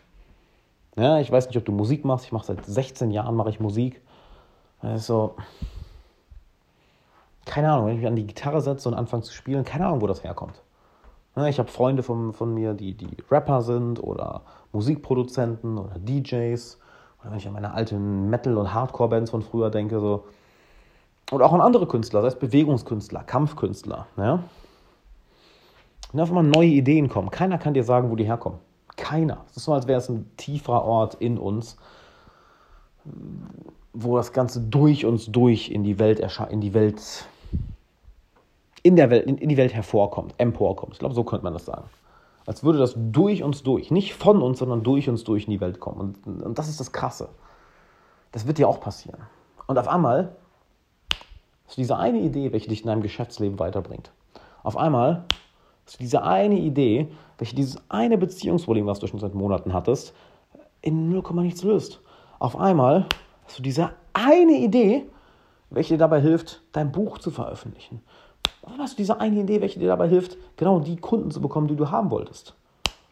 [0.96, 2.26] Ja, ich weiß nicht, ob du Musik machst.
[2.26, 4.02] Ich mache seit 16 Jahren mache ich Musik.
[4.80, 5.36] Also,
[7.48, 10.00] keine Ahnung, wenn ich mich an die Gitarre setze und anfange zu spielen, keine Ahnung,
[10.00, 10.62] wo das herkommt.
[11.46, 16.78] Ich habe Freunde von, von mir, die, die Rapper sind oder Musikproduzenten oder DJs.
[17.20, 20.24] Oder wenn ich an meine alten Metal- und Hardcore-Bands von früher denke, so.
[21.30, 24.06] Und auch an andere Künstler, sei es Bewegungskünstler, Kampfkünstler.
[24.16, 24.42] Ja?
[26.12, 27.30] Und einfach mal neue Ideen kommen.
[27.30, 28.58] Keiner kann dir sagen, wo die herkommen.
[28.96, 29.44] Keiner.
[29.50, 31.76] Es ist so, als wäre es ein tieferer Ort in uns,
[33.92, 37.28] wo das Ganze durch uns durch in die Welt in die Welt
[38.82, 40.94] in der Welt in, die Welt hervorkommt, emporkommt.
[40.94, 41.88] Ich glaube, so könnte man das sagen.
[42.46, 45.60] Als würde das durch uns durch, nicht von uns, sondern durch uns durch in die
[45.60, 46.16] Welt kommen.
[46.24, 47.28] Und, und das ist das Krasse.
[48.32, 49.20] Das wird dir auch passieren.
[49.66, 50.36] Und auf einmal
[51.68, 54.10] du diese eine Idee, welche dich in deinem Geschäftsleben weiterbringt.
[54.62, 55.24] Auf einmal
[55.86, 60.14] du diese eine Idee, welche dieses eine Beziehungsproblem, was du schon seit Monaten hattest,
[60.80, 62.00] in 0, nichts löst.
[62.38, 63.06] Auf einmal
[63.44, 65.06] hast du diese eine Idee,
[65.70, 68.02] welche dir dabei hilft, dein Buch zu veröffentlichen.
[68.68, 71.68] Warum hast du diese eine Idee, welche dir dabei hilft, genau die Kunden zu bekommen,
[71.68, 72.54] die du haben wolltest?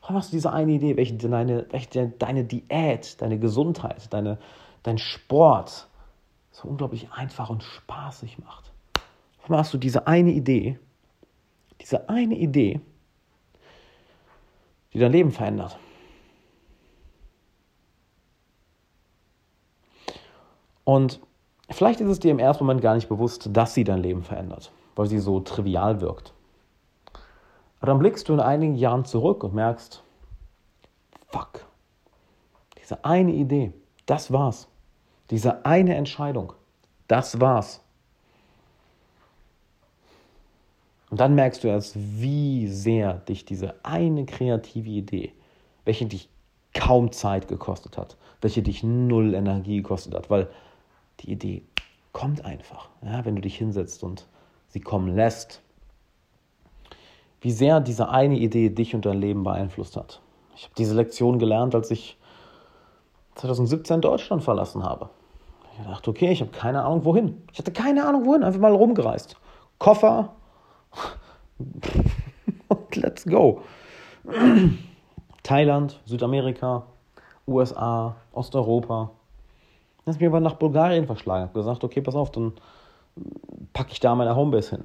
[0.03, 4.37] Warum hast du diese eine Idee, welche deine, welche deine Diät, deine Gesundheit, deine,
[4.83, 5.89] dein Sport
[6.51, 8.71] so unglaublich einfach und spaßig macht?
[9.41, 10.79] Warum hast du diese eine Idee,
[11.81, 12.83] diese eine Idee,
[14.93, 15.79] die dein Leben verändert?
[20.85, 21.19] Und
[21.71, 24.71] vielleicht ist es dir im ersten Moment gar nicht bewusst, dass sie dein Leben verändert,
[24.97, 26.33] weil sie so trivial wirkt.
[27.79, 30.03] Aber dann blickst du in einigen Jahren zurück und merkst,
[31.29, 31.67] fuck,
[32.81, 33.73] diese eine Idee,
[34.07, 34.69] das war's.
[35.31, 36.53] Diese eine Entscheidung,
[37.09, 37.83] das war's.
[41.11, 45.33] Und dann merkst du erst, wie sehr dich diese eine kreative Idee,
[45.85, 46.29] welche dich
[46.75, 50.49] kaum Zeit gekostet hat, welche dich null Energie gekostet hat, weil
[51.21, 51.63] die Idee
[52.13, 54.27] kommt einfach, ja, wenn du dich hinsetzt und
[54.69, 55.63] sie kommen lässt.
[57.41, 60.21] Wie sehr diese eine Idee dich und dein Leben beeinflusst hat.
[60.57, 62.19] Ich habe diese Lektion gelernt, als ich
[63.37, 65.11] 2017 Deutschland verlassen habe.
[65.79, 67.43] Ich dachte, okay, ich habe keine Ahnung wohin.
[67.53, 69.37] Ich hatte keine Ahnung wohin, einfach mal rumgereist.
[69.79, 70.35] Koffer
[72.69, 73.61] und let's go.
[75.43, 76.85] Thailand, Südamerika,
[77.47, 79.11] USA, Osteuropa,
[80.05, 81.45] dann ist mir aber nach Bulgarien verschlagen.
[81.45, 82.53] Ich habe gesagt, okay, pass auf, dann
[83.73, 84.85] packe ich da meine Homebase hin.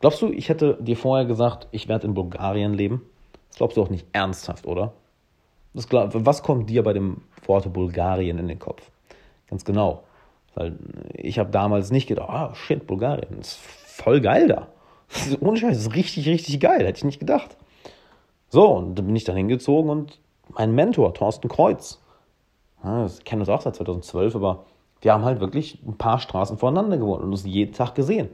[0.00, 3.02] Glaubst du, ich hätte dir vorher gesagt, ich werde in Bulgarien leben?
[3.48, 4.92] Das glaubst du auch nicht ernsthaft, oder?
[5.74, 8.90] Das, was kommt dir bei dem Wort Bulgarien in den Kopf?
[9.48, 10.04] Ganz genau.
[10.54, 10.78] Weil
[11.14, 14.68] ich habe damals nicht gedacht, ah, oh, shit, Bulgarien, das ist voll geil da.
[15.08, 17.56] Das ist, ohne Scheiß, das ist richtig, richtig geil, hätte ich nicht gedacht.
[18.48, 22.00] So, und dann bin ich dann hingezogen und mein Mentor, Thorsten Kreuz,
[22.82, 24.64] ja, ich kenne uns auch seit 2012, aber
[25.00, 28.28] wir haben halt wirklich ein paar Straßen voneinander gewohnt und uns jeden Tag gesehen.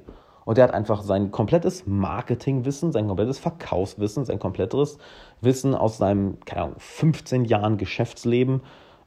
[0.45, 4.99] Und er hat einfach sein komplettes Marketingwissen, sein komplettes Verkaufswissen, sein komplettes
[5.41, 8.63] Wissen aus seinem, keine Ahnung, 15 Jahren Geschäftsleben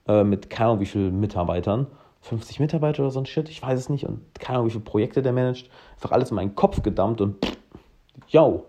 [0.08, 1.88] äh, mit, keine Ahnung, wie vielen Mitarbeitern,
[2.22, 4.84] 50 Mitarbeiter oder so ein Shit, ich weiß es nicht, und keine Ahnung, wie viele
[4.84, 7.58] Projekte der managt, einfach alles in meinen Kopf gedammt und pff,
[8.28, 8.66] yo.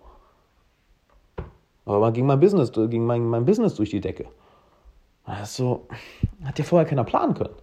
[1.87, 4.27] Aber ging mein Business, ging mein, mein Business durch die Decke.
[5.24, 5.88] Also,
[6.44, 7.55] hat ja vorher keiner planen können.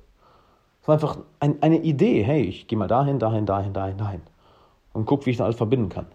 [0.86, 4.22] Es war einfach ein, eine Idee, hey, ich gehe mal dahin, dahin, dahin, dahin, dahin.
[4.94, 6.06] Und guck, wie ich das alles verbinden kann.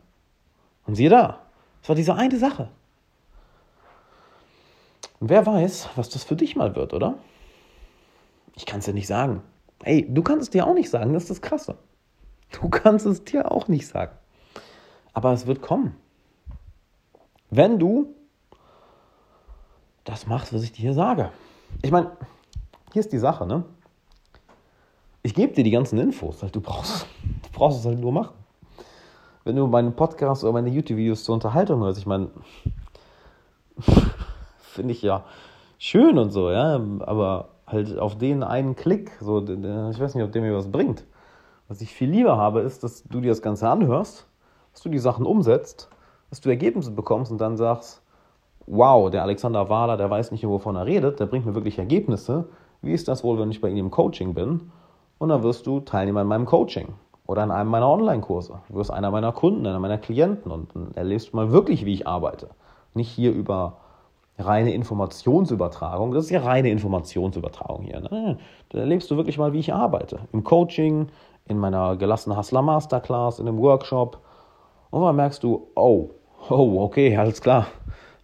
[0.87, 1.40] Und siehe da,
[1.83, 2.68] es war diese eine Sache.
[5.18, 7.16] Und wer weiß, was das für dich mal wird, oder?
[8.54, 9.42] Ich kann es dir nicht sagen.
[9.83, 11.76] Hey, du kannst es dir auch nicht sagen, das ist das Krasse.
[12.52, 14.12] Du kannst es dir auch nicht sagen.
[15.14, 15.96] Aber es wird kommen.
[17.50, 18.14] Wenn du
[20.04, 21.33] das machst, was ich dir hier sage.
[21.83, 22.12] Ich meine,
[22.92, 23.64] hier ist die Sache, ne?
[25.22, 27.06] Ich gebe dir die ganzen Infos, halt, du brauchst,
[27.42, 28.35] du brauchst es halt nur machen.
[29.44, 32.30] Wenn du meinen Podcast oder meine YouTube-Videos zur Unterhaltung hörst, ich meine,
[34.59, 35.24] finde ich ja
[35.76, 40.33] schön und so, ja, aber halt auf den einen Klick, so, ich weiß nicht, ob
[40.33, 41.04] der mir was bringt.
[41.68, 44.26] Was ich viel lieber habe, ist, dass du dir das Ganze anhörst,
[44.72, 45.90] dass du die Sachen umsetzt,
[46.30, 48.02] dass du Ergebnisse bekommst und dann sagst,
[48.66, 52.48] wow, der Alexander Wahler, der weiß nicht, wovon er redet, der bringt mir wirklich Ergebnisse.
[52.80, 54.72] Wie ist das wohl, wenn ich bei ihm im Coaching bin?
[55.20, 56.94] Und dann wirst du Teilnehmer in meinem Coaching
[57.26, 58.61] oder in einem meiner Online-Kurse.
[58.70, 61.92] Du wirst einer meiner Kunden, einer meiner Klienten und dann erlebst du mal wirklich, wie
[61.92, 62.48] ich arbeite.
[62.94, 63.76] Nicht hier über
[64.38, 66.12] reine Informationsübertragung.
[66.12, 68.00] Das ist ja reine Informationsübertragung hier.
[68.00, 68.38] Ne?
[68.70, 70.20] Da erlebst du wirklich mal, wie ich arbeite.
[70.33, 71.09] Im Coaching,
[71.46, 74.20] in meiner gelassenen Hustler Masterclass, in einem Workshop.
[74.88, 76.09] Und dann merkst du, oh,
[76.48, 77.66] oh, okay, alles klar.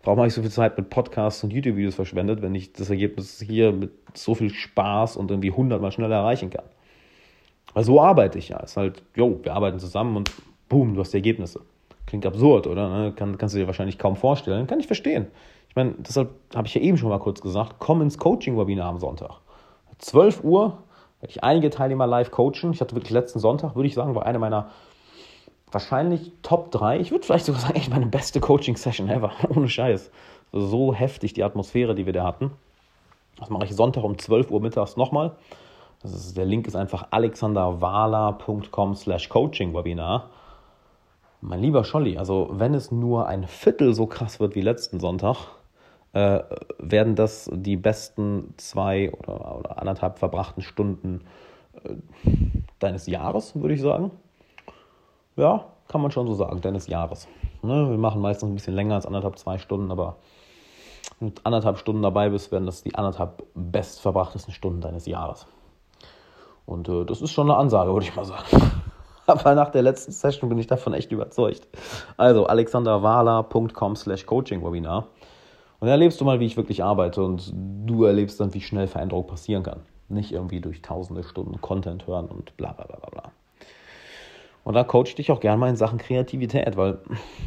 [0.02, 3.38] Warum habe ich so viel Zeit mit Podcasts und YouTube-Videos verschwendet, wenn ich das Ergebnis
[3.38, 6.64] hier mit so viel Spaß und irgendwie hundertmal schneller erreichen kann?
[7.74, 8.60] Weil so arbeite ich ja.
[8.62, 10.30] Es ist halt, jo, wir arbeiten zusammen und
[10.68, 11.60] boom, du hast die Ergebnisse.
[12.06, 12.88] Klingt absurd, oder?
[12.88, 13.12] Ne?
[13.12, 14.66] Kann, kannst du dir wahrscheinlich kaum vorstellen.
[14.66, 15.26] Kann ich verstehen.
[15.68, 18.98] Ich meine, deshalb habe ich ja eben schon mal kurz gesagt, komm ins Coaching-Webinar am
[18.98, 19.40] Sonntag.
[19.98, 20.78] 12 Uhr
[21.20, 22.72] werde ich einige Teilnehmer live coachen.
[22.72, 24.70] Ich hatte wirklich letzten Sonntag, würde ich sagen, war eine meiner
[25.70, 27.00] wahrscheinlich Top 3.
[27.00, 29.32] Ich würde vielleicht sogar sagen, echt meine beste Coaching-Session ever.
[29.54, 30.10] Ohne Scheiß.
[30.52, 32.52] So heftig die Atmosphäre, die wir da hatten.
[33.38, 35.36] Das mache ich Sonntag um 12 Uhr mittags nochmal.
[36.12, 40.30] Das ist, der Link ist einfach alexanderwala.com slash coaching-webinar.
[41.40, 45.36] Mein lieber Scholli, also wenn es nur ein Viertel so krass wird wie letzten Sonntag,
[46.12, 46.40] äh,
[46.78, 51.22] werden das die besten zwei oder, oder anderthalb verbrachten Stunden
[51.82, 51.96] äh,
[52.78, 54.12] deines Jahres, würde ich sagen.
[55.34, 57.26] Ja, kann man schon so sagen, deines Jahres.
[57.62, 57.90] Ne?
[57.90, 60.16] Wir machen meistens ein bisschen länger als anderthalb, zwei Stunden, aber
[61.18, 65.46] mit anderthalb Stunden dabei bist, werden das die anderthalb bestverbrachtesten Stunden deines Jahres.
[66.66, 68.44] Und äh, das ist schon eine Ansage, würde ich mal sagen.
[69.26, 71.66] Aber nach der letzten Session bin ich davon echt überzeugt.
[72.16, 75.06] Also alexanderwala.com slash coaching-webinar.
[75.78, 78.86] Und da erlebst du mal, wie ich wirklich arbeite und du erlebst dann, wie schnell
[78.86, 79.80] Veränderung passieren kann.
[80.08, 83.32] Nicht irgendwie durch tausende Stunden Content hören und bla bla bla bla.
[84.64, 86.98] Und da coach ich dich auch gerne mal in Sachen Kreativität, weil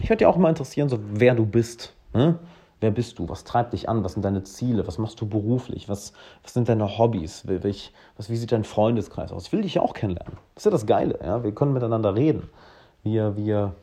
[0.01, 1.93] ich würde dir auch immer interessieren, so wer du bist.
[2.13, 2.39] Ne?
[2.81, 3.27] Wer bist du?
[3.27, 4.03] Was treibt dich an?
[4.03, 4.87] Was sind deine Ziele?
[4.87, 5.89] Was machst du beruflich?
[5.89, 6.13] Was,
[6.43, 7.45] was sind deine Hobbys?
[7.45, 9.47] Welch, was, wie sieht dein Freundeskreis aus?
[9.47, 10.37] Ich will dich ja auch kennenlernen.
[10.55, 11.19] Das ist ja das Geile.
[11.21, 11.43] Ja?
[11.43, 12.49] Wir können miteinander reden.
[13.03, 13.75] Wir, wir,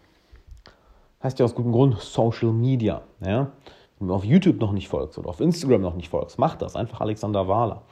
[1.22, 3.02] heißt ja aus gutem Grund Social Media.
[3.20, 3.50] Ja?
[3.98, 6.76] Wenn du auf YouTube noch nicht folgst oder auf Instagram noch nicht folgst, mach das.
[6.76, 7.82] Einfach Alexander Wahler.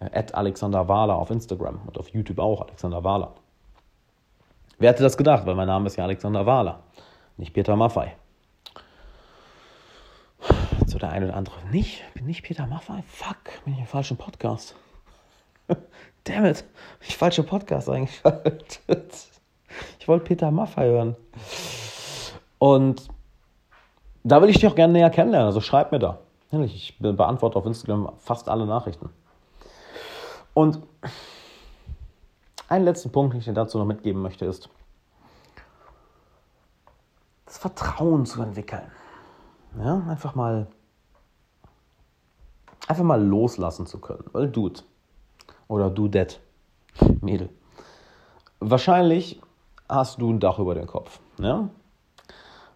[0.00, 3.32] Äh, Alexander Wahler auf Instagram und auf YouTube auch Alexander Wahler.
[4.78, 5.46] Wer hätte das gedacht?
[5.46, 6.80] Weil mein Name ist ja Alexander Wahler,
[7.38, 8.14] nicht Peter Maffei.
[10.98, 11.56] Der eine oder andere.
[11.70, 12.02] Nicht?
[12.14, 13.02] Bin nicht Peter Maffei?
[13.06, 14.74] Fuck, bin ich im falschen Podcast.
[16.24, 16.64] Damn it,
[17.00, 18.80] ich falsche Podcast eingeschaltet.
[19.98, 21.16] Ich wollte Peter Maffei hören.
[22.58, 23.08] Und
[24.24, 26.20] da will ich dich auch gerne näher kennenlernen, also schreib mir da.
[26.52, 29.10] Ich beantworte auf Instagram fast alle Nachrichten.
[30.54, 30.80] Und
[32.68, 34.70] einen letzten Punkt, den ich dir dazu noch mitgeben möchte, ist,
[37.44, 38.90] das Vertrauen zu entwickeln.
[39.78, 40.66] Ja, einfach mal,
[42.86, 44.24] einfach mal loslassen zu können.
[44.32, 44.80] Weil Dude
[45.68, 46.40] oder du that,
[47.20, 47.48] Mädel.
[48.60, 49.40] Wahrscheinlich
[49.88, 51.20] hast du ein Dach über den Kopf.
[51.38, 51.68] Ja?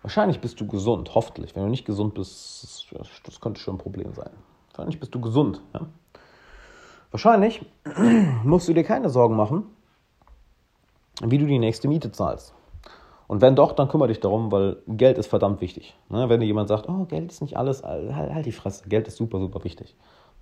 [0.03, 1.55] Wahrscheinlich bist du gesund, hoffentlich.
[1.55, 2.87] Wenn du nicht gesund bist,
[3.25, 4.31] das könnte schon ein Problem sein.
[4.69, 5.63] Wahrscheinlich bist du gesund.
[5.75, 5.87] Ja?
[7.11, 7.65] Wahrscheinlich
[8.45, 9.65] musst du dir keine Sorgen machen,
[11.23, 12.55] wie du die nächste Miete zahlst.
[13.31, 15.95] Und wenn doch, dann kümmere dich darum, weil Geld ist verdammt wichtig.
[16.09, 16.29] Ne?
[16.29, 19.19] Wenn dir jemand sagt, oh, Geld ist nicht alles, halt, halt die Fresse, Geld ist
[19.19, 19.95] super, super wichtig.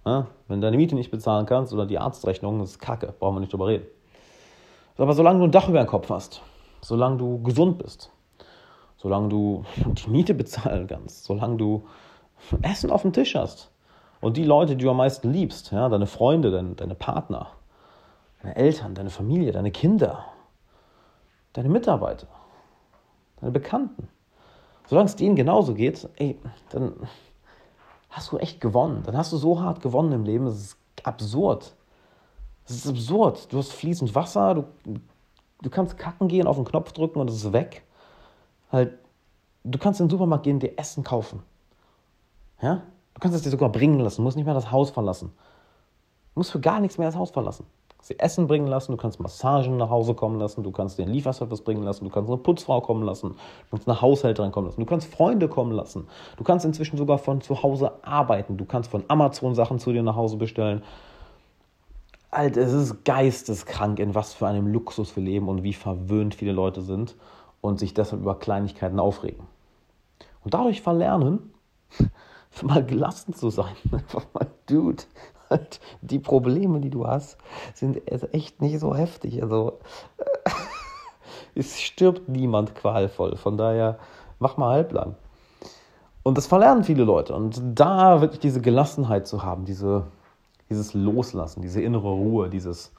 [0.07, 0.27] Ne?
[0.47, 3.41] Wenn du deine Miete nicht bezahlen kannst oder die Arztrechnung, das ist kacke, brauchen wir
[3.41, 3.85] nicht drüber reden.
[4.97, 6.41] Aber solange du ein Dach über den Kopf hast,
[6.81, 8.11] solange du gesund bist,
[8.97, 11.83] solange du die Miete bezahlen kannst, solange du
[12.63, 13.71] Essen auf dem Tisch hast
[14.23, 17.49] und die Leute, die du am meisten liebst, ja, deine Freunde, deine, deine Partner,
[18.41, 20.25] deine Eltern, deine Familie, deine Kinder,
[21.53, 22.29] deine Mitarbeiter,
[23.41, 24.09] deine Bekannten.
[24.87, 26.39] Solange es denen genauso geht, ey,
[26.71, 26.95] dann
[28.11, 29.03] hast du echt gewonnen.
[29.05, 31.75] Dann hast du so hart gewonnen im Leben, das ist absurd.
[32.67, 33.53] Das ist absurd.
[33.53, 34.65] Du hast fließend Wasser, du,
[35.63, 37.83] du kannst kacken gehen, auf den Knopf drücken und es ist weg.
[38.73, 38.93] Halt,
[39.65, 41.43] du kannst in den Supermarkt gehen, dir Essen kaufen.
[42.61, 42.83] Ja?
[43.15, 45.33] Du kannst es dir sogar bringen lassen, du musst nicht mehr das Haus verlassen.
[46.35, 47.67] Du musst für gar nichts mehr das Haus verlassen
[48.01, 51.63] sie Essen bringen lassen, du kannst Massagen nach Hause kommen lassen, du kannst den Lieferservice
[51.63, 54.87] bringen lassen, du kannst eine Putzfrau kommen lassen, du kannst eine Haushälterin kommen lassen, du
[54.87, 56.07] kannst Freunde kommen lassen,
[56.37, 60.03] du kannst inzwischen sogar von zu Hause arbeiten, du kannst von Amazon Sachen zu dir
[60.03, 60.83] nach Hause bestellen.
[62.31, 66.53] Alter, es ist geisteskrank, in was für einem Luxus wir leben und wie verwöhnt viele
[66.53, 67.17] Leute sind
[67.61, 69.47] und sich deshalb über Kleinigkeiten aufregen.
[70.45, 71.53] Und dadurch verlernen,
[72.63, 73.75] mal gelassen zu sein.
[73.93, 75.05] Einfach mal, Dude,
[75.51, 77.39] halt die Probleme, die du hast,
[77.75, 78.01] sind
[78.35, 79.43] echt nicht so heftig.
[79.43, 79.79] Also
[81.55, 83.37] es stirbt niemand qualvoll.
[83.37, 83.99] Von daher
[84.39, 85.17] mach mal halblang.
[86.23, 87.35] Und das verlernen viele Leute.
[87.35, 90.07] Und da wirklich diese Gelassenheit zu haben, diese,
[90.69, 92.93] dieses Loslassen, diese innere Ruhe, dieses,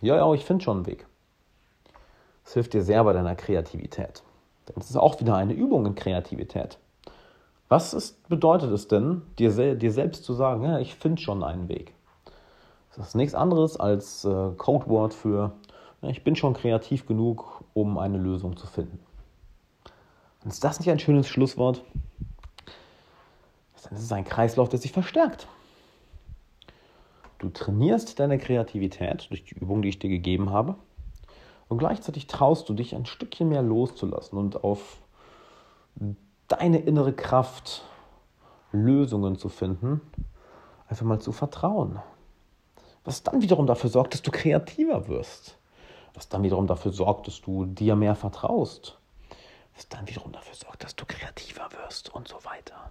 [0.00, 1.06] ja, ja, ich finde schon einen Weg.
[2.44, 4.22] Das hilft dir sehr bei deiner Kreativität.
[4.68, 6.78] Denn es ist auch wieder eine Übung in Kreativität.
[7.68, 11.68] Was ist, bedeutet es denn, dir, dir selbst zu sagen, ja, ich finde schon einen
[11.68, 11.94] Weg?
[12.96, 15.52] Das ist nichts anderes als äh, Codewort für,
[16.00, 19.00] ja, ich bin schon kreativ genug, um eine Lösung zu finden.
[20.44, 21.82] Und ist das nicht ein schönes Schlusswort?
[23.88, 25.46] Dann ist es ein Kreislauf, der sich verstärkt.
[27.38, 30.74] Du trainierst deine Kreativität durch die Übung, die ich dir gegeben habe.
[31.68, 34.98] Und gleichzeitig traust du dich ein Stückchen mehr loszulassen und auf
[36.48, 37.82] deine innere Kraft,
[38.72, 40.00] Lösungen zu finden,
[40.88, 42.00] einfach mal zu vertrauen.
[43.04, 45.58] Was dann wiederum dafür sorgt, dass du kreativer wirst.
[46.14, 48.98] Was dann wiederum dafür sorgt, dass du dir mehr vertraust.
[49.74, 52.90] Was dann wiederum dafür sorgt, dass du kreativer wirst und so weiter.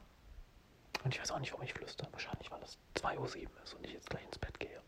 [1.04, 2.08] Und ich weiß auch nicht, warum ich flüstere.
[2.12, 3.28] Wahrscheinlich, weil es 2.07 Uhr
[3.64, 4.80] ist und ich jetzt gleich ins Bett gehe.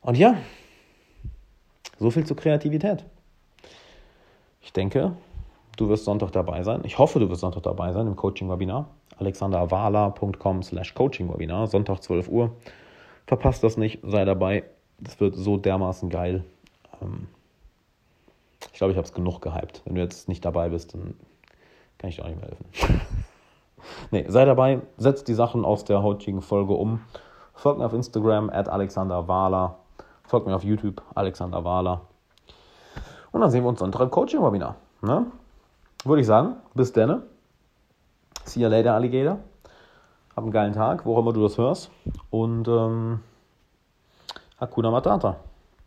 [0.00, 0.38] Und ja,
[1.98, 3.04] so viel zur Kreativität.
[4.60, 5.16] Ich denke,
[5.78, 6.82] du wirst Sonntag dabei sein.
[6.84, 8.86] Ich hoffe, du wirst Sonntag dabei sein im Coaching-Webinar.
[9.18, 12.50] alexanderwala.com slash Coaching-Webinar, Sonntag 12 Uhr.
[13.26, 14.64] Verpasst das nicht, sei dabei.
[14.98, 16.44] Das wird so dermaßen geil.
[17.00, 17.28] Ähm,
[18.72, 19.82] ich glaube, ich habe es genug gehypt.
[19.84, 21.14] Wenn du jetzt nicht dabei bist, dann
[21.98, 23.00] kann ich dir auch nicht mehr helfen.
[24.10, 27.00] nee, sei dabei, setz die Sachen aus der heutigen Folge um.
[27.54, 29.78] Folgt mir auf Instagram, at Alexander Wahler.
[30.24, 32.02] Folgt mir auf YouTube, Alexander Wahler.
[33.30, 34.76] Und dann sehen wir uns Sonntag im Coaching-Webinar.
[35.02, 35.26] Ne?
[36.04, 37.22] Würde ich sagen, bis dann.
[38.44, 39.38] See you later, Alligator.
[40.34, 41.90] Hab einen geilen Tag, wo auch immer du das hörst.
[42.30, 43.20] Und ähm,
[44.60, 45.36] Hakuna Matata.